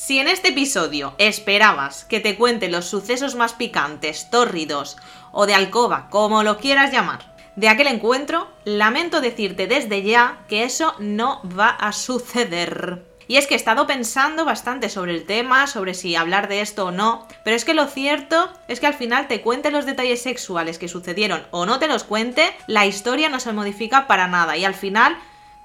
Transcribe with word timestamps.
Si 0.00 0.20
en 0.20 0.28
este 0.28 0.50
episodio 0.50 1.16
esperabas 1.18 2.04
que 2.04 2.20
te 2.20 2.36
cuente 2.36 2.68
los 2.68 2.84
sucesos 2.86 3.34
más 3.34 3.54
picantes, 3.54 4.30
tórridos 4.30 4.96
o 5.32 5.44
de 5.44 5.54
alcoba, 5.54 6.06
como 6.08 6.44
lo 6.44 6.58
quieras 6.58 6.92
llamar, 6.92 7.34
de 7.56 7.68
aquel 7.68 7.88
encuentro, 7.88 8.46
lamento 8.64 9.20
decirte 9.20 9.66
desde 9.66 10.04
ya 10.04 10.38
que 10.48 10.62
eso 10.62 10.94
no 11.00 11.42
va 11.58 11.70
a 11.70 11.90
suceder. 11.90 13.02
Y 13.26 13.38
es 13.38 13.48
que 13.48 13.54
he 13.54 13.56
estado 13.56 13.88
pensando 13.88 14.44
bastante 14.44 14.88
sobre 14.88 15.16
el 15.16 15.26
tema, 15.26 15.66
sobre 15.66 15.94
si 15.94 16.14
hablar 16.14 16.46
de 16.46 16.60
esto 16.60 16.86
o 16.86 16.90
no, 16.92 17.26
pero 17.42 17.56
es 17.56 17.64
que 17.64 17.74
lo 17.74 17.88
cierto 17.88 18.52
es 18.68 18.78
que 18.78 18.86
al 18.86 18.94
final 18.94 19.26
te 19.26 19.40
cuente 19.40 19.72
los 19.72 19.84
detalles 19.84 20.22
sexuales 20.22 20.78
que 20.78 20.86
sucedieron 20.86 21.44
o 21.50 21.66
no 21.66 21.80
te 21.80 21.88
los 21.88 22.04
cuente, 22.04 22.54
la 22.68 22.86
historia 22.86 23.30
no 23.30 23.40
se 23.40 23.52
modifica 23.52 24.06
para 24.06 24.28
nada 24.28 24.56
y 24.56 24.64
al 24.64 24.74
final 24.74 25.18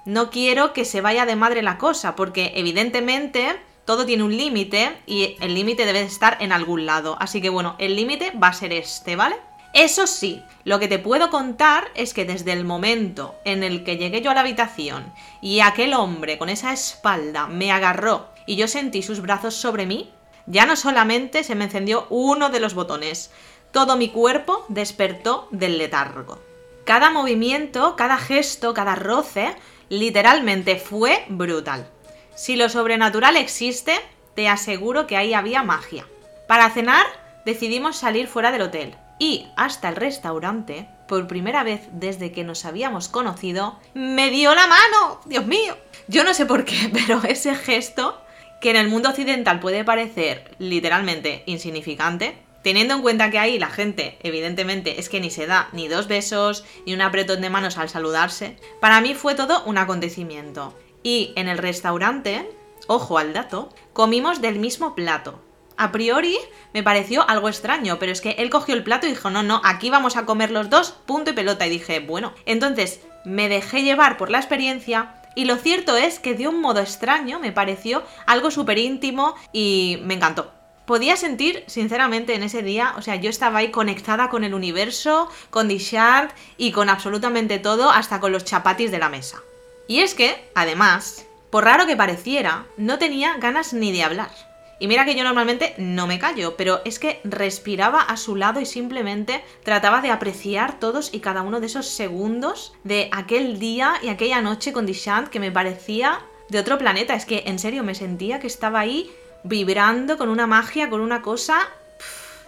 no 0.04 0.30
quiero 0.30 0.72
que 0.72 0.84
se 0.84 1.00
vaya 1.00 1.24
de 1.24 1.36
madre 1.36 1.62
la 1.62 1.78
cosa, 1.78 2.16
porque 2.16 2.50
evidentemente 2.56 3.60
todo 3.84 4.06
tiene 4.06 4.22
un 4.22 4.36
límite 4.36 4.96
y 5.06 5.36
el 5.40 5.54
límite 5.54 5.86
debe 5.86 6.02
estar 6.02 6.38
en 6.40 6.52
algún 6.52 6.86
lado. 6.86 7.16
Así 7.20 7.40
que 7.40 7.50
bueno, 7.50 7.76
el 7.78 7.96
límite 7.96 8.32
va 8.32 8.48
a 8.48 8.52
ser 8.52 8.72
este, 8.72 9.16
¿vale? 9.16 9.36
Eso 9.74 10.06
sí, 10.06 10.40
lo 10.62 10.78
que 10.78 10.86
te 10.86 11.00
puedo 11.00 11.30
contar 11.30 11.88
es 11.96 12.14
que 12.14 12.24
desde 12.24 12.52
el 12.52 12.64
momento 12.64 13.34
en 13.44 13.64
el 13.64 13.82
que 13.82 13.96
llegué 13.96 14.22
yo 14.22 14.30
a 14.30 14.34
la 14.34 14.40
habitación 14.40 15.12
y 15.42 15.60
aquel 15.60 15.94
hombre 15.94 16.38
con 16.38 16.48
esa 16.48 16.72
espalda 16.72 17.48
me 17.48 17.72
agarró 17.72 18.28
y 18.46 18.54
yo 18.54 18.68
sentí 18.68 19.02
sus 19.02 19.20
brazos 19.20 19.56
sobre 19.56 19.84
mí, 19.84 20.12
ya 20.46 20.64
no 20.64 20.76
solamente 20.76 21.42
se 21.42 21.56
me 21.56 21.64
encendió 21.64 22.06
uno 22.10 22.50
de 22.50 22.60
los 22.60 22.74
botones, 22.74 23.32
todo 23.72 23.96
mi 23.96 24.10
cuerpo 24.10 24.64
despertó 24.68 25.48
del 25.50 25.76
letargo. 25.78 26.38
Cada 26.84 27.10
movimiento, 27.10 27.96
cada 27.96 28.18
gesto, 28.18 28.74
cada 28.74 28.94
roce, 28.94 29.56
literalmente 29.88 30.76
fue 30.76 31.24
brutal. 31.28 31.90
Si 32.34 32.56
lo 32.56 32.68
sobrenatural 32.68 33.36
existe, 33.36 33.94
te 34.34 34.48
aseguro 34.48 35.06
que 35.06 35.16
ahí 35.16 35.34
había 35.34 35.62
magia. 35.62 36.06
Para 36.48 36.70
cenar, 36.70 37.06
decidimos 37.44 37.96
salir 37.96 38.26
fuera 38.26 38.50
del 38.50 38.62
hotel 38.62 38.96
y 39.18 39.46
hasta 39.56 39.88
el 39.88 39.96
restaurante, 39.96 40.88
por 41.06 41.26
primera 41.28 41.62
vez 41.62 41.82
desde 41.92 42.32
que 42.32 42.44
nos 42.44 42.64
habíamos 42.64 43.08
conocido, 43.08 43.78
me 43.94 44.30
dio 44.30 44.54
la 44.54 44.66
mano. 44.66 45.20
Dios 45.26 45.46
mío. 45.46 45.76
Yo 46.08 46.24
no 46.24 46.34
sé 46.34 46.46
por 46.46 46.64
qué, 46.64 46.90
pero 46.92 47.22
ese 47.22 47.54
gesto, 47.54 48.20
que 48.60 48.70
en 48.70 48.76
el 48.76 48.88
mundo 48.88 49.10
occidental 49.10 49.60
puede 49.60 49.84
parecer 49.84 50.56
literalmente 50.58 51.44
insignificante, 51.46 52.36
teniendo 52.62 52.94
en 52.94 53.02
cuenta 53.02 53.30
que 53.30 53.38
ahí 53.38 53.58
la 53.58 53.68
gente, 53.68 54.18
evidentemente, 54.22 54.98
es 54.98 55.08
que 55.08 55.20
ni 55.20 55.30
se 55.30 55.46
da 55.46 55.68
ni 55.72 55.86
dos 55.86 56.08
besos, 56.08 56.64
ni 56.86 56.94
un 56.94 57.02
apretón 57.02 57.42
de 57.42 57.50
manos 57.50 57.78
al 57.78 57.90
saludarse, 57.90 58.56
para 58.80 59.00
mí 59.00 59.14
fue 59.14 59.34
todo 59.34 59.62
un 59.64 59.78
acontecimiento. 59.78 60.74
Y 61.04 61.32
en 61.36 61.46
el 61.46 61.58
restaurante, 61.58 62.50
ojo 62.88 63.18
al 63.18 63.32
dato, 63.32 63.68
comimos 63.92 64.40
del 64.40 64.58
mismo 64.58 64.96
plato, 64.96 65.38
a 65.76 65.92
priori 65.92 66.36
me 66.72 66.82
pareció 66.82 67.28
algo 67.28 67.48
extraño, 67.48 67.98
pero 67.98 68.12
es 68.12 68.20
que 68.20 68.32
él 68.38 68.50
cogió 68.50 68.74
el 68.74 68.84
plato 68.84 69.06
y 69.06 69.10
dijo, 69.10 69.30
no, 69.30 69.42
no, 69.42 69.60
aquí 69.64 69.90
vamos 69.90 70.16
a 70.16 70.24
comer 70.24 70.50
los 70.50 70.70
dos, 70.70 70.92
punto 71.06 71.30
y 71.30 71.34
pelota. 71.34 71.66
Y 71.66 71.70
dije, 71.70 72.00
bueno, 72.00 72.32
entonces 72.46 73.00
me 73.24 73.48
dejé 73.48 73.82
llevar 73.82 74.16
por 74.16 74.30
la 74.30 74.38
experiencia 74.38 75.20
y 75.34 75.46
lo 75.46 75.56
cierto 75.56 75.96
es 75.96 76.18
que 76.18 76.34
de 76.34 76.48
un 76.48 76.60
modo 76.60 76.80
extraño 76.80 77.40
me 77.40 77.52
pareció 77.52 78.04
algo 78.26 78.50
súper 78.50 78.78
íntimo 78.78 79.34
y 79.52 79.98
me 80.04 80.14
encantó. 80.14 80.52
Podía 80.86 81.16
sentir, 81.16 81.64
sinceramente, 81.66 82.34
en 82.34 82.42
ese 82.42 82.62
día, 82.62 82.94
o 82.98 83.02
sea, 83.02 83.16
yo 83.16 83.30
estaba 83.30 83.60
ahí 83.60 83.70
conectada 83.70 84.28
con 84.28 84.44
el 84.44 84.52
universo, 84.52 85.30
con 85.48 85.66
Dishant 85.66 86.30
y 86.58 86.72
con 86.72 86.90
absolutamente 86.90 87.58
todo, 87.58 87.90
hasta 87.90 88.20
con 88.20 88.32
los 88.32 88.44
chapatis 88.44 88.90
de 88.90 88.98
la 88.98 89.08
mesa. 89.08 89.38
Y 89.86 90.00
es 90.00 90.14
que, 90.14 90.48
además, 90.54 91.26
por 91.50 91.64
raro 91.64 91.86
que 91.86 91.96
pareciera, 91.96 92.66
no 92.76 92.98
tenía 92.98 93.36
ganas 93.36 93.72
ni 93.72 93.92
de 93.92 94.02
hablar. 94.02 94.30
Y 94.78 94.88
mira 94.88 95.04
que 95.04 95.14
yo 95.14 95.22
normalmente 95.24 95.74
no 95.78 96.06
me 96.06 96.18
callo, 96.18 96.56
pero 96.56 96.80
es 96.84 96.98
que 96.98 97.20
respiraba 97.24 98.00
a 98.00 98.16
su 98.16 98.34
lado 98.34 98.60
y 98.60 98.66
simplemente 98.66 99.44
trataba 99.62 100.00
de 100.00 100.10
apreciar 100.10 100.80
todos 100.80 101.14
y 101.14 101.20
cada 101.20 101.42
uno 101.42 101.60
de 101.60 101.66
esos 101.66 101.86
segundos 101.86 102.74
de 102.82 103.08
aquel 103.12 103.58
día 103.58 103.94
y 104.02 104.08
aquella 104.08 104.42
noche 104.42 104.72
con 104.72 104.84
Dishant 104.84 105.28
que 105.28 105.40
me 105.40 105.52
parecía 105.52 106.20
de 106.48 106.58
otro 106.58 106.76
planeta. 106.76 107.14
Es 107.14 107.24
que 107.24 107.44
en 107.46 107.58
serio 107.58 107.84
me 107.84 107.94
sentía 107.94 108.40
que 108.40 108.46
estaba 108.48 108.80
ahí 108.80 109.10
vibrando 109.44 110.18
con 110.18 110.28
una 110.28 110.46
magia, 110.46 110.90
con 110.90 111.00
una 111.00 111.22
cosa 111.22 111.58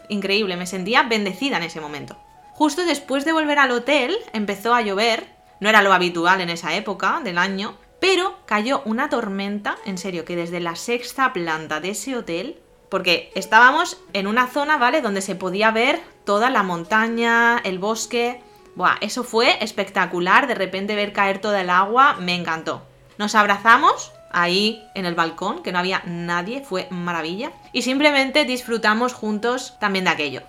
increíble. 0.08 0.56
Me 0.56 0.66
sentía 0.66 1.04
bendecida 1.04 1.58
en 1.58 1.62
ese 1.62 1.80
momento. 1.80 2.16
Justo 2.53 2.84
después 2.84 3.24
de 3.24 3.32
volver 3.32 3.58
al 3.58 3.70
hotel 3.70 4.16
empezó 4.32 4.74
a 4.74 4.82
llover. 4.82 5.35
No 5.60 5.68
era 5.68 5.82
lo 5.82 5.92
habitual 5.92 6.40
en 6.40 6.50
esa 6.50 6.74
época 6.74 7.20
del 7.24 7.38
año, 7.38 7.76
pero 8.00 8.36
cayó 8.46 8.82
una 8.84 9.08
tormenta, 9.08 9.76
en 9.84 9.98
serio, 9.98 10.24
que 10.24 10.36
desde 10.36 10.60
la 10.60 10.76
sexta 10.76 11.32
planta 11.32 11.80
de 11.80 11.90
ese 11.90 12.16
hotel, 12.16 12.60
porque 12.90 13.32
estábamos 13.34 13.98
en 14.12 14.26
una 14.26 14.46
zona, 14.46 14.76
¿vale? 14.76 15.00
Donde 15.00 15.22
se 15.22 15.34
podía 15.34 15.70
ver 15.70 16.00
toda 16.24 16.50
la 16.50 16.62
montaña, 16.62 17.58
el 17.64 17.78
bosque. 17.78 18.42
Buah, 18.74 18.96
eso 19.00 19.24
fue 19.24 19.62
espectacular, 19.64 20.46
de 20.46 20.54
repente 20.54 20.94
ver 20.94 21.12
caer 21.12 21.40
toda 21.40 21.62
el 21.62 21.70
agua, 21.70 22.16
me 22.20 22.34
encantó. 22.34 22.82
Nos 23.18 23.34
abrazamos 23.34 24.12
ahí 24.30 24.86
en 24.94 25.06
el 25.06 25.14
balcón, 25.14 25.62
que 25.62 25.72
no 25.72 25.78
había 25.78 26.02
nadie, 26.04 26.62
fue 26.62 26.86
maravilla. 26.90 27.52
Y 27.72 27.82
simplemente 27.82 28.44
disfrutamos 28.44 29.14
juntos 29.14 29.76
también 29.80 30.04
de 30.04 30.10
aquello. 30.10 30.42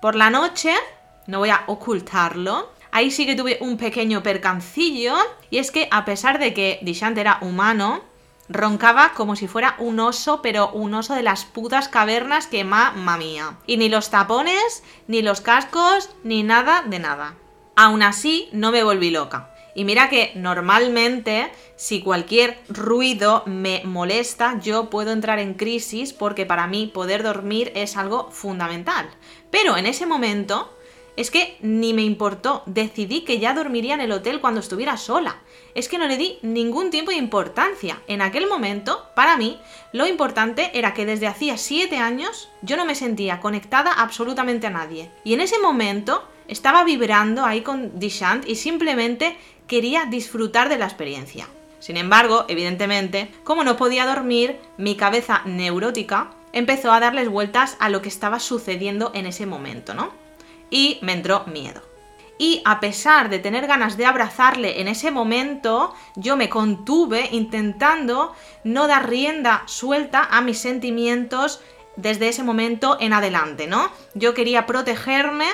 Por 0.00 0.14
la 0.14 0.30
noche, 0.30 0.74
no 1.26 1.38
voy 1.38 1.50
a 1.50 1.64
ocultarlo, 1.66 2.70
Ahí 2.94 3.10
sí 3.10 3.26
que 3.26 3.34
tuve 3.34 3.58
un 3.60 3.76
pequeño 3.76 4.22
percancillo. 4.22 5.16
Y 5.50 5.58
es 5.58 5.72
que 5.72 5.88
a 5.90 6.04
pesar 6.04 6.38
de 6.38 6.54
que 6.54 6.78
Dishant 6.82 7.18
era 7.18 7.38
humano, 7.40 8.04
roncaba 8.48 9.14
como 9.14 9.34
si 9.34 9.48
fuera 9.48 9.74
un 9.80 9.98
oso, 9.98 10.42
pero 10.42 10.70
un 10.70 10.94
oso 10.94 11.16
de 11.16 11.24
las 11.24 11.44
putas 11.44 11.88
cavernas 11.88 12.46
que 12.46 12.62
mamá 12.62 13.16
mía. 13.18 13.58
Y 13.66 13.78
ni 13.78 13.88
los 13.88 14.10
tapones, 14.10 14.84
ni 15.08 15.22
los 15.22 15.40
cascos, 15.40 16.10
ni 16.22 16.44
nada 16.44 16.84
de 16.86 17.00
nada. 17.00 17.34
Aún 17.74 18.00
así, 18.04 18.48
no 18.52 18.70
me 18.70 18.84
volví 18.84 19.10
loca. 19.10 19.50
Y 19.74 19.84
mira 19.84 20.08
que 20.08 20.30
normalmente 20.36 21.50
si 21.74 22.00
cualquier 22.00 22.60
ruido 22.68 23.42
me 23.46 23.82
molesta, 23.84 24.60
yo 24.60 24.88
puedo 24.88 25.10
entrar 25.10 25.40
en 25.40 25.54
crisis 25.54 26.12
porque 26.12 26.46
para 26.46 26.68
mí 26.68 26.86
poder 26.86 27.24
dormir 27.24 27.72
es 27.74 27.96
algo 27.96 28.30
fundamental. 28.30 29.10
Pero 29.50 29.76
en 29.76 29.86
ese 29.86 30.06
momento 30.06 30.73
es 31.16 31.30
que 31.30 31.56
ni 31.60 31.94
me 31.94 32.02
importó, 32.02 32.62
decidí 32.66 33.22
que 33.22 33.38
ya 33.38 33.54
dormiría 33.54 33.94
en 33.94 34.00
el 34.00 34.12
hotel 34.12 34.40
cuando 34.40 34.60
estuviera 34.60 34.96
sola. 34.96 35.36
Es 35.74 35.88
que 35.88 35.98
no 35.98 36.06
le 36.06 36.16
di 36.16 36.38
ningún 36.42 36.90
tiempo 36.90 37.10
de 37.10 37.16
importancia. 37.16 38.00
En 38.08 38.20
aquel 38.20 38.48
momento, 38.48 39.06
para 39.14 39.36
mí, 39.36 39.58
lo 39.92 40.06
importante 40.06 40.70
era 40.74 40.92
que 40.94 41.06
desde 41.06 41.26
hacía 41.26 41.56
siete 41.56 41.98
años 41.98 42.48
yo 42.62 42.76
no 42.76 42.84
me 42.84 42.94
sentía 42.94 43.40
conectada 43.40 43.92
absolutamente 43.92 44.66
a 44.66 44.70
nadie. 44.70 45.10
Y 45.22 45.34
en 45.34 45.40
ese 45.40 45.58
momento 45.58 46.26
estaba 46.48 46.84
vibrando 46.84 47.44
ahí 47.44 47.62
con 47.62 47.98
Dishant 47.98 48.48
y 48.48 48.56
simplemente 48.56 49.36
quería 49.66 50.06
disfrutar 50.06 50.68
de 50.68 50.78
la 50.78 50.86
experiencia. 50.86 51.48
Sin 51.78 51.96
embargo, 51.96 52.44
evidentemente, 52.48 53.30
como 53.44 53.62
no 53.62 53.76
podía 53.76 54.06
dormir, 54.06 54.58
mi 54.78 54.96
cabeza 54.96 55.42
neurótica 55.44 56.30
empezó 56.52 56.92
a 56.92 57.00
darles 57.00 57.28
vueltas 57.28 57.76
a 57.78 57.88
lo 57.88 58.00
que 58.00 58.08
estaba 58.08 58.40
sucediendo 58.40 59.10
en 59.14 59.26
ese 59.26 59.44
momento, 59.44 59.92
¿no? 59.92 60.23
Y 60.70 60.98
me 61.02 61.12
entró 61.12 61.44
miedo. 61.46 61.82
Y 62.36 62.62
a 62.64 62.80
pesar 62.80 63.30
de 63.30 63.38
tener 63.38 63.66
ganas 63.66 63.96
de 63.96 64.06
abrazarle 64.06 64.80
en 64.80 64.88
ese 64.88 65.10
momento, 65.10 65.94
yo 66.16 66.36
me 66.36 66.48
contuve 66.48 67.28
intentando 67.30 68.34
no 68.64 68.88
dar 68.88 69.08
rienda 69.08 69.62
suelta 69.66 70.28
a 70.30 70.40
mis 70.40 70.58
sentimientos 70.58 71.60
desde 71.96 72.28
ese 72.28 72.42
momento 72.42 72.96
en 72.98 73.12
adelante, 73.12 73.68
¿no? 73.68 73.90
Yo 74.14 74.34
quería 74.34 74.66
protegerme, 74.66 75.46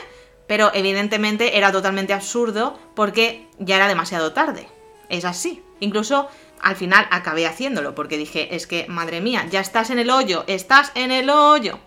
pero 0.47 0.71
evidentemente 0.73 1.59
era 1.59 1.71
totalmente 1.71 2.15
absurdo 2.15 2.79
porque 2.95 3.47
ya 3.59 3.77
era 3.77 3.89
demasiado 3.89 4.33
tarde. 4.33 4.67
Es 5.11 5.27
así. 5.27 5.63
Incluso 5.81 6.29
al 6.61 6.77
final 6.77 7.07
acabé 7.11 7.47
haciéndolo 7.47 7.95
porque 7.95 8.17
dije, 8.17 8.55
es 8.55 8.67
que, 8.67 8.87
madre 8.89 9.21
mía, 9.21 9.47
ya 9.51 9.61
estás 9.61 9.91
en 9.91 9.99
el 9.99 10.11
hoyo, 10.11 10.45
estás 10.47 10.93
en 10.95 11.11
el 11.11 11.29
hoyo. 11.29 11.79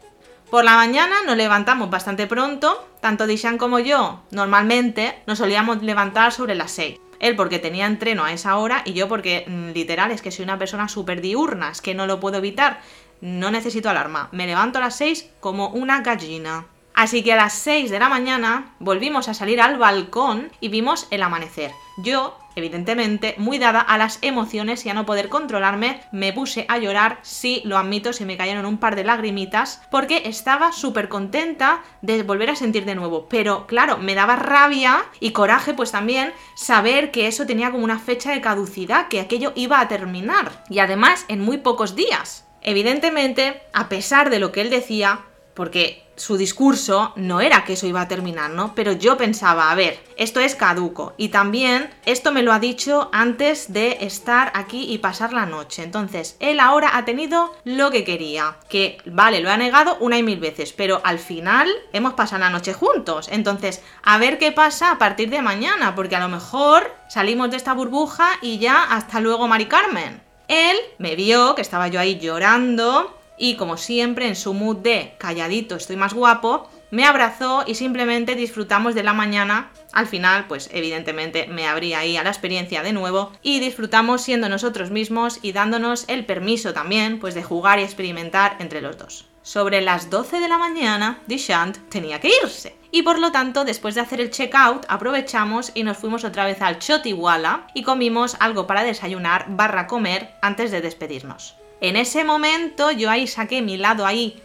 Por 0.54 0.66
la 0.66 0.76
mañana 0.76 1.16
nos 1.26 1.36
levantamos 1.36 1.90
bastante 1.90 2.28
pronto, 2.28 2.88
tanto 3.02 3.26
Dishan 3.26 3.58
como 3.58 3.80
yo 3.80 4.22
normalmente 4.30 5.18
nos 5.26 5.40
solíamos 5.40 5.82
levantar 5.82 6.32
sobre 6.32 6.54
las 6.54 6.70
6. 6.74 7.00
Él 7.20 7.36
porque 7.36 7.58
tenía 7.58 7.88
entreno 7.88 8.24
a 8.24 8.34
esa 8.34 8.56
hora 8.58 8.84
y 8.86 8.94
yo 8.94 9.08
porque 9.08 9.46
mm, 9.48 9.72
literal 9.72 10.12
es 10.12 10.22
que 10.22 10.30
soy 10.30 10.44
una 10.44 10.60
persona 10.60 10.88
súper 10.88 11.22
diurna, 11.22 11.72
es 11.72 11.82
que 11.82 11.96
no 11.96 12.06
lo 12.06 12.20
puedo 12.20 12.38
evitar, 12.38 12.82
no 13.20 13.50
necesito 13.50 13.90
alarma, 13.90 14.30
me 14.32 14.46
levanto 14.46 14.78
a 14.78 14.82
las 14.82 14.96
6 14.98 15.32
como 15.40 15.70
una 15.70 16.02
gallina. 16.02 16.68
Así 16.94 17.24
que 17.24 17.34
a 17.34 17.38
las 17.38 17.54
6 17.54 17.90
de 17.90 17.98
la 17.98 18.08
mañana 18.08 18.76
volvimos 18.78 19.30
a 19.30 19.34
salir 19.34 19.60
al 19.60 19.80
balcón 19.80 20.52
y 20.60 20.70
vimos 20.70 21.08
el 21.10 21.24
amanecer. 21.24 21.72
Yo 21.98 22.38
Evidentemente, 22.56 23.36
muy 23.38 23.58
dada 23.58 23.82
a 23.82 23.98
las 23.98 24.20
emociones 24.22 24.86
y 24.86 24.90
a 24.90 24.94
no 24.94 25.06
poder 25.06 25.30
controlarme, 25.30 26.02
me 26.12 26.34
puse 26.34 26.66
a 26.68 26.78
llorar, 26.78 27.20
sí, 27.22 27.62
lo 27.66 27.78
admito, 27.78 28.14
se 28.14 28.26
me 28.26 28.38
cayeron 28.38 28.66
un 28.66 28.78
par 28.78 28.96
de 28.96 29.04
lagrimitas, 29.04 29.82
porque 29.90 30.24
estaba 30.26 30.72
súper 30.72 31.10
contenta 31.10 31.84
de 32.02 32.24
volver 32.24 32.50
a 32.50 32.56
sentir 32.56 32.86
de 32.86 32.96
nuevo. 32.96 33.28
Pero 33.30 33.68
claro, 33.68 33.98
me 33.98 34.16
daba 34.16 34.36
rabia 34.36 35.06
y 35.20 35.32
coraje 35.32 35.74
pues 35.74 35.92
también 35.92 36.34
saber 36.56 37.12
que 37.12 37.28
eso 37.28 37.46
tenía 37.46 37.72
como 37.72 37.84
una 37.84 38.00
fecha 38.00 38.32
de 38.32 38.42
caducidad, 38.42 39.08
que 39.08 39.20
aquello 39.20 39.54
iba 39.56 39.80
a 39.80 39.88
terminar. 39.88 40.64
Y 40.70 40.80
además 40.80 41.26
en 41.28 41.42
muy 41.42 41.58
pocos 41.58 41.96
días. 41.96 42.48
Evidentemente, 42.62 43.62
a 43.74 43.90
pesar 43.90 44.30
de 44.30 44.40
lo 44.40 44.52
que 44.52 44.62
él 44.62 44.70
decía, 44.70 45.20
porque 45.54 46.03
su 46.16 46.38
discurso 46.38 47.14
no 47.16 47.42
era 47.42 47.64
que 47.64 47.74
eso 47.74 47.88
iba 47.88 48.02
a 48.02 48.08
terminar, 48.08 48.52
¿no? 48.52 48.76
Pero 48.76 48.92
yo 48.92 49.18
pensaba, 49.18 49.72
a 49.72 49.76
ver, 49.76 50.00
esto 50.18 50.40
es 50.40 50.56
caduco. 50.56 51.14
Y 51.18 51.30
también 51.30 51.90
esto 52.06 52.32
me 52.32 52.44
lo 52.44 52.54
ha 52.54 52.60
dicho 52.60 53.10
antes 53.12 53.74
de 53.74 53.98
estar 54.02 54.52
aquí 54.56 54.92
y 54.92 55.00
pasar 55.00 55.34
la 55.34 55.46
noche. 55.46 55.84
Entonces, 55.84 56.38
él 56.40 56.60
ahora 56.60 56.92
ha 56.98 57.06
tenido 57.06 57.56
lo 57.64 57.92
que 57.92 58.04
quería. 58.04 58.58
Que, 58.70 58.98
vale, 59.06 59.40
lo 59.40 59.50
ha 59.50 59.58
negado 59.58 59.98
una 60.00 60.18
y 60.18 60.24
mil 60.24 60.40
veces, 60.40 60.74
pero 60.74 61.02
al 61.04 61.20
final 61.20 61.70
hemos 61.94 62.14
pasado 62.14 62.42
la 62.42 62.50
noche 62.50 62.74
juntos. 62.74 63.28
Entonces, 63.32 63.82
a 64.04 64.18
ver 64.18 64.38
qué 64.38 64.52
pasa 64.52 64.92
a 64.92 64.98
partir 64.98 65.30
de 65.30 65.42
mañana, 65.42 65.96
porque 65.96 66.16
a 66.16 66.20
lo 66.20 66.30
mejor 66.30 66.94
salimos 67.10 67.50
de 67.52 67.58
esta 67.58 67.74
burbuja 67.74 68.28
y 68.42 68.60
ya 68.60 68.84
hasta 68.84 69.20
luego, 69.20 69.48
Mari 69.48 69.66
Carmen. 69.66 70.22
Él 70.48 70.78
me 70.98 71.16
vio 71.16 71.56
que 71.56 71.62
estaba 71.62 71.88
yo 71.88 72.00
ahí 72.00 72.20
llorando 72.20 73.18
y 73.38 73.56
como 73.56 73.78
siempre 73.78 74.28
en 74.28 74.36
su 74.36 74.54
mood 74.54 74.78
de 74.78 75.16
calladito 75.18 75.76
estoy 75.76 75.96
más 75.96 76.14
guapo, 76.14 76.70
me 76.94 77.06
abrazó 77.06 77.64
y 77.66 77.74
simplemente 77.74 78.36
disfrutamos 78.36 78.94
de 78.94 79.02
la 79.02 79.14
mañana. 79.14 79.72
Al 79.94 80.06
final, 80.06 80.46
pues 80.48 80.70
evidentemente 80.72 81.48
me 81.48 81.68
abrí 81.68 81.96
ahí 81.96 82.18
a 82.18 82.24
la 82.24 82.30
experiencia 82.30 82.84
de 82.84 82.94
nuevo 82.94 83.32
y 83.42 83.60
disfrutamos 83.60 84.22
siendo 84.22 84.48
nosotros 84.48 84.92
mismos 84.92 85.40
y 85.42 85.54
dándonos 85.54 86.06
el 86.08 86.26
permiso 86.26 86.72
también, 86.72 87.20
pues 87.20 87.34
de 87.34 87.42
jugar 87.42 87.80
y 87.80 87.84
experimentar 87.84 88.58
entre 88.60 88.82
los 88.82 88.98
dos. 88.98 89.26
Sobre 89.42 89.82
las 89.82 90.12
12 90.12 90.40
de 90.40 90.48
la 90.48 90.60
mañana, 90.60 91.20
Dishant 91.26 91.78
tenía 91.90 92.20
que 92.20 92.32
irse. 92.44 92.78
Y 92.92 93.02
por 93.02 93.18
lo 93.18 93.32
tanto, 93.32 93.66
después 93.66 93.96
de 93.96 94.02
hacer 94.02 94.22
el 94.22 94.30
checkout, 94.30 94.86
aprovechamos 94.88 95.72
y 95.74 95.84
nos 95.84 95.98
fuimos 95.98 96.24
otra 96.24 96.46
vez 96.46 96.62
al 96.62 96.78
Chotiwala 96.78 97.66
y 97.74 97.82
comimos 97.82 98.38
algo 98.40 98.68
para 98.68 98.84
desayunar 98.84 99.48
barra 99.50 99.88
comer 99.88 100.36
antes 100.44 100.70
de 100.70 100.82
despedirnos. 100.82 101.56
En 101.84 101.98
ese 101.98 102.24
momento 102.24 102.92
yo 102.92 103.12
ahí 103.12 103.28
saqué 103.28 103.62
mi 103.62 103.76
lado 103.76 104.06
ahí 104.06 104.42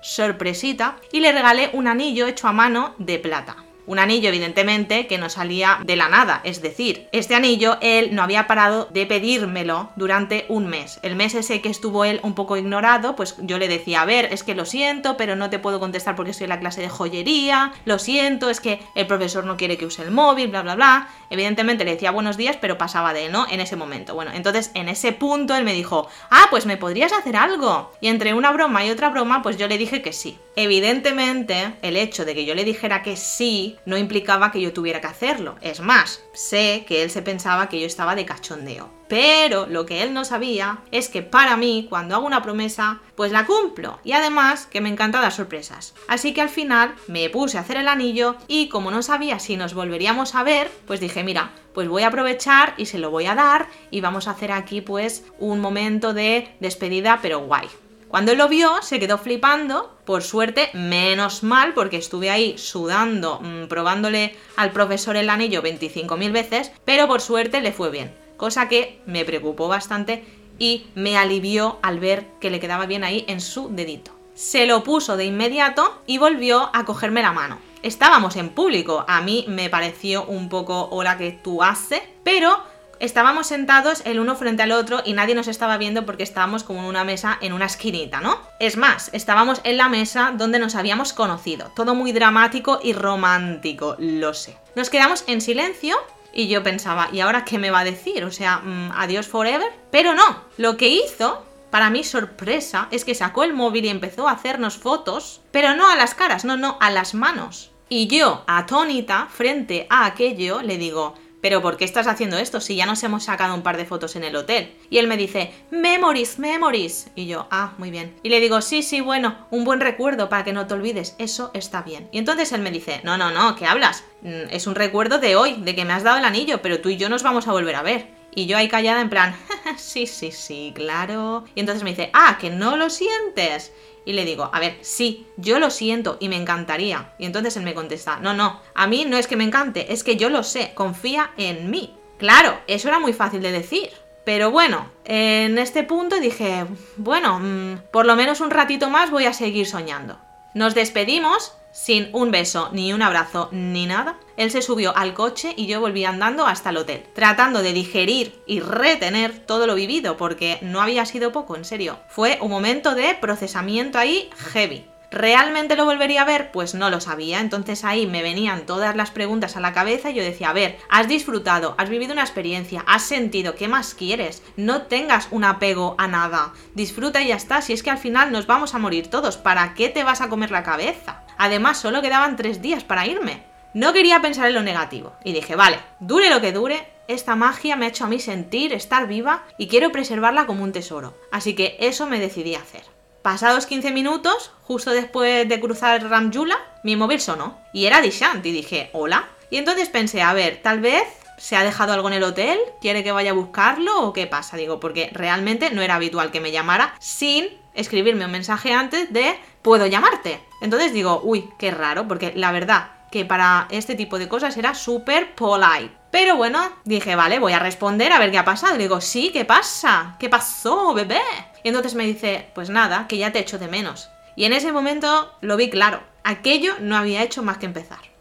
sorpresita 0.00 0.96
y 1.12 1.20
le 1.20 1.30
regalé 1.30 1.68
un 1.74 1.86
anillo 1.86 2.26
hecho 2.26 2.48
a 2.48 2.54
mano 2.54 2.94
de 2.96 3.18
plata. 3.18 3.56
Un 3.86 3.98
anillo, 3.98 4.28
evidentemente, 4.28 5.06
que 5.06 5.18
no 5.18 5.28
salía 5.28 5.78
de 5.84 5.96
la 5.96 6.08
nada. 6.08 6.40
Es 6.44 6.62
decir, 6.62 7.08
este 7.12 7.34
anillo 7.34 7.76
él 7.80 8.14
no 8.14 8.22
había 8.22 8.46
parado 8.46 8.88
de 8.90 9.06
pedírmelo 9.06 9.90
durante 9.96 10.46
un 10.48 10.66
mes. 10.66 10.98
El 11.02 11.16
mes 11.16 11.34
ese 11.34 11.60
que 11.60 11.68
estuvo 11.68 12.04
él 12.04 12.20
un 12.22 12.34
poco 12.34 12.56
ignorado, 12.56 13.14
pues 13.14 13.36
yo 13.40 13.58
le 13.58 13.68
decía, 13.68 14.02
a 14.02 14.06
ver, 14.06 14.28
es 14.32 14.42
que 14.42 14.54
lo 14.54 14.64
siento, 14.64 15.16
pero 15.16 15.36
no 15.36 15.50
te 15.50 15.58
puedo 15.58 15.80
contestar 15.80 16.16
porque 16.16 16.30
estoy 16.30 16.44
en 16.44 16.50
la 16.50 16.60
clase 16.60 16.80
de 16.80 16.88
joyería. 16.88 17.72
Lo 17.84 17.98
siento, 17.98 18.48
es 18.48 18.60
que 18.60 18.80
el 18.94 19.06
profesor 19.06 19.44
no 19.44 19.56
quiere 19.56 19.76
que 19.76 19.86
use 19.86 20.02
el 20.02 20.10
móvil, 20.10 20.48
bla, 20.48 20.62
bla, 20.62 20.74
bla. 20.74 21.08
Evidentemente 21.30 21.84
le 21.84 21.92
decía 21.92 22.10
buenos 22.10 22.36
días, 22.36 22.56
pero 22.60 22.78
pasaba 22.78 23.12
de 23.12 23.26
él, 23.26 23.32
¿no? 23.32 23.46
En 23.50 23.60
ese 23.60 23.76
momento. 23.76 24.14
Bueno, 24.14 24.30
entonces 24.32 24.70
en 24.74 24.88
ese 24.88 25.12
punto 25.12 25.54
él 25.56 25.64
me 25.64 25.74
dijo, 25.74 26.08
ah, 26.30 26.46
pues 26.50 26.64
me 26.64 26.76
podrías 26.76 27.12
hacer 27.12 27.36
algo. 27.36 27.92
Y 28.00 28.08
entre 28.08 28.34
una 28.34 28.50
broma 28.50 28.84
y 28.84 28.90
otra 28.90 29.10
broma, 29.10 29.42
pues 29.42 29.56
yo 29.56 29.68
le 29.68 29.78
dije 29.78 30.00
que 30.00 30.12
sí. 30.12 30.38
Evidentemente, 30.56 31.74
el 31.82 31.96
hecho 31.96 32.24
de 32.24 32.34
que 32.34 32.44
yo 32.44 32.54
le 32.54 32.64
dijera 32.64 33.02
que 33.02 33.16
sí 33.16 33.76
no 33.86 33.98
implicaba 33.98 34.52
que 34.52 34.60
yo 34.60 34.72
tuviera 34.72 35.00
que 35.00 35.08
hacerlo. 35.08 35.56
Es 35.60 35.80
más, 35.80 36.22
sé 36.32 36.84
que 36.86 37.02
él 37.02 37.10
se 37.10 37.22
pensaba 37.22 37.68
que 37.68 37.80
yo 37.80 37.86
estaba 37.86 38.14
de 38.14 38.24
cachondeo. 38.24 38.90
Pero 39.08 39.66
lo 39.66 39.84
que 39.84 40.02
él 40.02 40.14
no 40.14 40.24
sabía 40.24 40.78
es 40.90 41.08
que 41.08 41.22
para 41.22 41.56
mí, 41.56 41.86
cuando 41.90 42.14
hago 42.14 42.26
una 42.26 42.42
promesa, 42.42 43.00
pues 43.16 43.32
la 43.32 43.46
cumplo. 43.46 43.98
Y 44.04 44.12
además 44.12 44.66
que 44.66 44.80
me 44.80 44.88
encanta 44.88 45.20
dar 45.20 45.32
sorpresas. 45.32 45.94
Así 46.08 46.32
que 46.32 46.40
al 46.40 46.48
final 46.48 46.94
me 47.08 47.28
puse 47.30 47.58
a 47.58 47.62
hacer 47.62 47.76
el 47.76 47.88
anillo 47.88 48.36
y 48.46 48.68
como 48.68 48.90
no 48.90 49.02
sabía 49.02 49.40
si 49.40 49.56
nos 49.56 49.74
volveríamos 49.74 50.34
a 50.34 50.42
ver, 50.42 50.70
pues 50.86 51.00
dije, 51.00 51.22
mira, 51.24 51.52
pues 51.74 51.88
voy 51.88 52.04
a 52.04 52.08
aprovechar 52.08 52.74
y 52.76 52.86
se 52.86 52.98
lo 52.98 53.10
voy 53.10 53.26
a 53.26 53.34
dar 53.34 53.66
y 53.90 54.00
vamos 54.00 54.28
a 54.28 54.30
hacer 54.30 54.52
aquí 54.52 54.80
pues 54.80 55.24
un 55.38 55.60
momento 55.60 56.14
de 56.14 56.54
despedida 56.60 57.18
pero 57.20 57.40
guay. 57.40 57.68
Cuando 58.14 58.36
lo 58.36 58.48
vio, 58.48 58.80
se 58.80 59.00
quedó 59.00 59.18
flipando. 59.18 59.98
Por 60.04 60.22
suerte, 60.22 60.70
menos 60.72 61.42
mal, 61.42 61.74
porque 61.74 61.96
estuve 61.96 62.30
ahí 62.30 62.56
sudando, 62.56 63.40
mm, 63.40 63.66
probándole 63.66 64.36
al 64.54 64.70
profesor 64.70 65.16
el 65.16 65.28
anillo 65.28 65.62
25.000 65.62 66.30
veces, 66.30 66.70
pero 66.84 67.08
por 67.08 67.20
suerte 67.20 67.60
le 67.60 67.72
fue 67.72 67.90
bien. 67.90 68.14
Cosa 68.36 68.68
que 68.68 69.00
me 69.04 69.24
preocupó 69.24 69.66
bastante 69.66 70.24
y 70.60 70.86
me 70.94 71.16
alivió 71.16 71.80
al 71.82 71.98
ver 71.98 72.24
que 72.40 72.50
le 72.50 72.60
quedaba 72.60 72.86
bien 72.86 73.02
ahí 73.02 73.24
en 73.26 73.40
su 73.40 73.74
dedito. 73.74 74.12
Se 74.34 74.64
lo 74.66 74.84
puso 74.84 75.16
de 75.16 75.24
inmediato 75.24 76.00
y 76.06 76.18
volvió 76.18 76.70
a 76.72 76.84
cogerme 76.84 77.20
la 77.20 77.32
mano. 77.32 77.58
Estábamos 77.82 78.36
en 78.36 78.50
público, 78.50 79.04
a 79.08 79.22
mí 79.22 79.44
me 79.48 79.70
pareció 79.70 80.24
un 80.24 80.48
poco 80.48 80.88
hola 80.92 81.18
que 81.18 81.32
tú 81.32 81.64
haces, 81.64 82.02
pero 82.22 82.62
estábamos 83.04 83.46
sentados 83.46 84.02
el 84.04 84.18
uno 84.18 84.34
frente 84.34 84.62
al 84.62 84.72
otro 84.72 85.02
y 85.04 85.12
nadie 85.12 85.34
nos 85.34 85.48
estaba 85.48 85.76
viendo 85.76 86.06
porque 86.06 86.22
estábamos 86.22 86.64
como 86.64 86.80
en 86.80 86.86
una 86.86 87.04
mesa 87.04 87.38
en 87.40 87.52
una 87.52 87.66
esquinita, 87.66 88.20
¿no? 88.20 88.40
Es 88.58 88.76
más, 88.76 89.10
estábamos 89.12 89.60
en 89.64 89.76
la 89.76 89.88
mesa 89.88 90.32
donde 90.36 90.58
nos 90.58 90.74
habíamos 90.74 91.12
conocido. 91.12 91.70
Todo 91.76 91.94
muy 91.94 92.12
dramático 92.12 92.80
y 92.82 92.92
romántico, 92.92 93.96
lo 93.98 94.34
sé. 94.34 94.56
Nos 94.74 94.90
quedamos 94.90 95.24
en 95.26 95.40
silencio 95.40 95.96
y 96.32 96.48
yo 96.48 96.62
pensaba, 96.62 97.08
¿y 97.12 97.20
ahora 97.20 97.44
qué 97.44 97.58
me 97.58 97.70
va 97.70 97.80
a 97.80 97.84
decir? 97.84 98.24
O 98.24 98.32
sea, 98.32 98.58
mm, 98.58 98.92
adiós 98.96 99.28
forever. 99.28 99.70
Pero 99.90 100.14
no, 100.14 100.44
lo 100.56 100.76
que 100.76 100.88
hizo 100.88 101.44
para 101.70 101.90
mi 101.90 102.04
sorpresa 102.04 102.88
es 102.90 103.04
que 103.04 103.14
sacó 103.14 103.44
el 103.44 103.52
móvil 103.52 103.84
y 103.84 103.88
empezó 103.88 104.28
a 104.28 104.32
hacernos 104.32 104.76
fotos, 104.76 105.40
pero 105.50 105.74
no 105.74 105.88
a 105.88 105.96
las 105.96 106.14
caras, 106.14 106.44
no, 106.44 106.56
no, 106.56 106.78
a 106.80 106.90
las 106.90 107.14
manos. 107.14 107.70
Y 107.88 108.06
yo, 108.06 108.44
atónita, 108.46 109.28
frente 109.30 109.86
a 109.90 110.06
aquello, 110.06 110.62
le 110.62 110.78
digo, 110.78 111.14
pero 111.44 111.60
¿por 111.60 111.76
qué 111.76 111.84
estás 111.84 112.06
haciendo 112.06 112.38
esto 112.38 112.58
si 112.58 112.74
ya 112.74 112.86
nos 112.86 113.02
hemos 113.02 113.24
sacado 113.24 113.54
un 113.54 113.62
par 113.62 113.76
de 113.76 113.84
fotos 113.84 114.16
en 114.16 114.24
el 114.24 114.34
hotel? 114.34 114.72
Y 114.88 114.96
él 114.96 115.06
me 115.06 115.18
dice, 115.18 115.52
memories, 115.70 116.38
memories. 116.38 117.10
Y 117.14 117.26
yo, 117.26 117.48
ah, 117.50 117.74
muy 117.76 117.90
bien. 117.90 118.14
Y 118.22 118.30
le 118.30 118.40
digo, 118.40 118.62
sí, 118.62 118.82
sí, 118.82 119.02
bueno, 119.02 119.46
un 119.50 119.62
buen 119.62 119.80
recuerdo 119.80 120.30
para 120.30 120.42
que 120.42 120.54
no 120.54 120.66
te 120.66 120.72
olvides, 120.72 121.14
eso 121.18 121.50
está 121.52 121.82
bien. 121.82 122.08
Y 122.12 122.18
entonces 122.18 122.50
él 122.52 122.62
me 122.62 122.70
dice, 122.70 123.02
no, 123.04 123.18
no, 123.18 123.30
no, 123.30 123.56
¿qué 123.56 123.66
hablas? 123.66 124.04
Mm, 124.22 124.48
es 124.52 124.66
un 124.66 124.74
recuerdo 124.74 125.18
de 125.18 125.36
hoy, 125.36 125.56
de 125.58 125.74
que 125.74 125.84
me 125.84 125.92
has 125.92 126.02
dado 126.02 126.16
el 126.16 126.24
anillo, 126.24 126.62
pero 126.62 126.80
tú 126.80 126.88
y 126.88 126.96
yo 126.96 127.10
nos 127.10 127.22
vamos 127.22 127.46
a 127.46 127.52
volver 127.52 127.76
a 127.76 127.82
ver. 127.82 128.06
Y 128.34 128.46
yo 128.46 128.56
ahí 128.56 128.68
callada 128.68 129.02
en 129.02 129.10
plan, 129.10 129.36
sí, 129.76 130.06
sí, 130.06 130.32
sí, 130.32 130.72
claro. 130.74 131.44
Y 131.54 131.60
entonces 131.60 131.84
me 131.84 131.90
dice, 131.90 132.08
ah, 132.14 132.38
que 132.40 132.48
no 132.48 132.78
lo 132.78 132.88
sientes. 132.88 133.70
Y 134.04 134.12
le 134.12 134.24
digo, 134.24 134.50
a 134.52 134.60
ver, 134.60 134.76
sí, 134.82 135.26
yo 135.36 135.58
lo 135.58 135.70
siento 135.70 136.16
y 136.20 136.28
me 136.28 136.36
encantaría. 136.36 137.12
Y 137.18 137.26
entonces 137.26 137.56
él 137.56 137.62
me 137.62 137.74
contesta, 137.74 138.18
no, 138.20 138.34
no, 138.34 138.60
a 138.74 138.86
mí 138.86 139.04
no 139.06 139.16
es 139.16 139.26
que 139.26 139.36
me 139.36 139.44
encante, 139.44 139.92
es 139.92 140.04
que 140.04 140.16
yo 140.16 140.28
lo 140.30 140.42
sé, 140.42 140.72
confía 140.74 141.30
en 141.36 141.70
mí. 141.70 141.94
Claro, 142.18 142.58
eso 142.66 142.88
era 142.88 142.98
muy 142.98 143.12
fácil 143.12 143.42
de 143.42 143.52
decir. 143.52 143.90
Pero 144.24 144.50
bueno, 144.50 144.90
en 145.04 145.58
este 145.58 145.82
punto 145.82 146.18
dije, 146.18 146.64
bueno, 146.96 147.40
mm, 147.40 147.90
por 147.90 148.06
lo 148.06 148.16
menos 148.16 148.40
un 148.40 148.50
ratito 148.50 148.88
más 148.88 149.10
voy 149.10 149.26
a 149.26 149.34
seguir 149.34 149.66
soñando. 149.66 150.18
Nos 150.54 150.74
despedimos 150.74 151.52
sin 151.74 152.08
un 152.12 152.30
beso, 152.30 152.70
ni 152.72 152.92
un 152.92 153.02
abrazo, 153.02 153.48
ni 153.50 153.86
nada. 153.86 154.16
Él 154.36 154.52
se 154.52 154.62
subió 154.62 154.96
al 154.96 155.12
coche 155.12 155.54
y 155.56 155.66
yo 155.66 155.80
volví 155.80 156.04
andando 156.04 156.46
hasta 156.46 156.70
el 156.70 156.76
hotel, 156.76 157.02
tratando 157.14 157.62
de 157.62 157.72
digerir 157.72 158.40
y 158.46 158.60
retener 158.60 159.40
todo 159.40 159.66
lo 159.66 159.74
vivido, 159.74 160.16
porque 160.16 160.58
no 160.62 160.80
había 160.80 161.04
sido 161.04 161.32
poco, 161.32 161.56
en 161.56 161.64
serio. 161.64 161.98
Fue 162.08 162.38
un 162.40 162.50
momento 162.50 162.94
de 162.94 163.14
procesamiento 163.14 163.98
ahí 163.98 164.30
heavy. 164.52 164.86
¿Realmente 165.10 165.76
lo 165.76 165.84
volvería 165.84 166.22
a 166.22 166.24
ver? 166.24 166.50
Pues 166.52 166.74
no 166.74 166.90
lo 166.90 167.00
sabía. 167.00 167.40
Entonces 167.40 167.84
ahí 167.84 168.06
me 168.06 168.22
venían 168.22 168.66
todas 168.66 168.96
las 168.96 169.10
preguntas 169.10 169.56
a 169.56 169.60
la 169.60 169.72
cabeza 169.72 170.10
y 170.10 170.14
yo 170.14 170.22
decía, 170.22 170.50
a 170.50 170.54
ver, 170.54 170.78
has 170.88 171.06
disfrutado, 171.06 171.74
has 171.78 171.88
vivido 171.88 172.12
una 172.12 172.22
experiencia, 172.22 172.84
has 172.86 173.02
sentido, 173.02 173.54
¿qué 173.54 173.68
más 173.68 173.94
quieres? 173.94 174.42
No 174.56 174.82
tengas 174.82 175.28
un 175.30 175.44
apego 175.44 175.94
a 175.98 176.08
nada. 176.08 176.52
Disfruta 176.74 177.20
y 177.20 177.28
ya 177.28 177.36
está. 177.36 177.62
Si 177.62 177.72
es 177.72 177.82
que 177.82 177.90
al 177.90 177.98
final 177.98 178.32
nos 178.32 178.46
vamos 178.46 178.74
a 178.74 178.78
morir 178.78 179.08
todos, 179.08 179.36
¿para 179.36 179.74
qué 179.74 179.88
te 179.88 180.02
vas 180.02 180.20
a 180.20 180.28
comer 180.28 180.50
la 180.50 180.64
cabeza? 180.64 181.23
Además, 181.38 181.78
solo 181.78 182.02
quedaban 182.02 182.36
tres 182.36 182.62
días 182.62 182.84
para 182.84 183.06
irme. 183.06 183.42
No 183.74 183.92
quería 183.92 184.22
pensar 184.22 184.46
en 184.46 184.54
lo 184.54 184.62
negativo. 184.62 185.14
Y 185.24 185.32
dije, 185.32 185.56
vale, 185.56 185.78
dure 186.00 186.30
lo 186.30 186.40
que 186.40 186.52
dure, 186.52 186.86
esta 187.08 187.36
magia 187.36 187.76
me 187.76 187.86
ha 187.86 187.88
hecho 187.88 188.04
a 188.04 188.08
mí 188.08 188.20
sentir, 188.20 188.72
estar 188.72 189.06
viva 189.06 189.44
y 189.58 189.68
quiero 189.68 189.92
preservarla 189.92 190.46
como 190.46 190.62
un 190.64 190.72
tesoro. 190.72 191.14
Así 191.32 191.54
que 191.54 191.76
eso 191.80 192.06
me 192.06 192.20
decidí 192.20 192.54
a 192.54 192.60
hacer. 192.60 192.82
Pasados 193.22 193.66
15 193.66 193.90
minutos, 193.90 194.52
justo 194.62 194.90
después 194.90 195.48
de 195.48 195.60
cruzar 195.60 196.02
Ramjula, 196.08 196.58
mi 196.82 196.94
móvil 196.94 197.20
sonó. 197.20 197.58
Y 197.72 197.86
era 197.86 198.00
Dishant 198.00 198.44
y 198.44 198.52
dije, 198.52 198.90
hola. 198.92 199.28
Y 199.50 199.56
entonces 199.56 199.88
pensé, 199.88 200.22
a 200.22 200.34
ver, 200.34 200.60
tal 200.62 200.80
vez 200.80 201.04
se 201.38 201.56
ha 201.56 201.64
dejado 201.64 201.92
algo 201.92 202.08
en 202.08 202.14
el 202.14 202.22
hotel, 202.22 202.58
quiere 202.80 203.02
que 203.02 203.12
vaya 203.12 203.30
a 203.30 203.34
buscarlo 203.34 204.02
o 204.02 204.12
qué 204.12 204.26
pasa. 204.26 204.56
Digo, 204.56 204.78
porque 204.78 205.10
realmente 205.12 205.70
no 205.70 205.82
era 205.82 205.96
habitual 205.96 206.30
que 206.30 206.40
me 206.40 206.52
llamara 206.52 206.94
sin 207.00 207.48
escribirme 207.74 208.24
un 208.24 208.30
mensaje 208.30 208.72
antes 208.72 209.12
de 209.12 209.36
puedo 209.62 209.86
llamarte. 209.86 210.40
Entonces 210.64 210.94
digo, 210.94 211.20
uy, 211.22 211.50
qué 211.58 211.70
raro, 211.70 212.08
porque 212.08 212.32
la 212.34 212.50
verdad 212.50 212.86
que 213.10 213.26
para 213.26 213.68
este 213.70 213.96
tipo 213.96 214.18
de 214.18 214.28
cosas 214.28 214.56
era 214.56 214.74
súper 214.74 215.34
polite. 215.34 215.94
Pero 216.10 216.36
bueno, 216.36 216.72
dije, 216.84 217.16
vale, 217.16 217.38
voy 217.38 217.52
a 217.52 217.58
responder 217.58 218.10
a 218.12 218.18
ver 218.18 218.30
qué 218.30 218.38
ha 218.38 218.46
pasado. 218.46 218.78
Le 218.78 218.84
digo, 218.84 219.02
sí, 219.02 219.28
¿qué 219.30 219.44
pasa? 219.44 220.16
¿Qué 220.18 220.30
pasó, 220.30 220.94
bebé? 220.94 221.20
Y 221.62 221.68
entonces 221.68 221.94
me 221.94 222.06
dice, 222.06 222.48
pues 222.54 222.70
nada, 222.70 223.06
que 223.08 223.18
ya 223.18 223.30
te 223.30 223.40
echo 223.40 223.58
de 223.58 223.68
menos. 223.68 224.08
Y 224.36 224.46
en 224.46 224.54
ese 224.54 224.72
momento 224.72 225.36
lo 225.42 225.58
vi 225.58 225.68
claro. 225.68 226.02
Aquello 226.22 226.76
no 226.80 226.96
había 226.96 227.22
hecho 227.22 227.42
más 227.42 227.58
que 227.58 227.66
empezar. 227.66 228.13